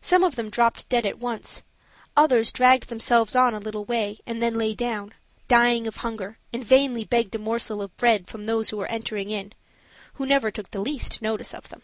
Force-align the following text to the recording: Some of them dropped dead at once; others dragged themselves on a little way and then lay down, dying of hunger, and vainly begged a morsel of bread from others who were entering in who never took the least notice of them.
Some 0.00 0.22
of 0.22 0.36
them 0.36 0.48
dropped 0.48 0.88
dead 0.88 1.04
at 1.04 1.18
once; 1.18 1.64
others 2.16 2.52
dragged 2.52 2.88
themselves 2.88 3.34
on 3.34 3.52
a 3.52 3.58
little 3.58 3.84
way 3.84 4.20
and 4.24 4.40
then 4.40 4.54
lay 4.54 4.74
down, 4.74 5.12
dying 5.48 5.88
of 5.88 5.96
hunger, 5.96 6.38
and 6.52 6.62
vainly 6.64 7.02
begged 7.02 7.34
a 7.34 7.38
morsel 7.40 7.82
of 7.82 7.96
bread 7.96 8.28
from 8.28 8.42
others 8.44 8.70
who 8.70 8.76
were 8.76 8.86
entering 8.86 9.28
in 9.28 9.54
who 10.14 10.24
never 10.24 10.52
took 10.52 10.70
the 10.70 10.78
least 10.78 11.20
notice 11.20 11.52
of 11.52 11.68
them. 11.70 11.82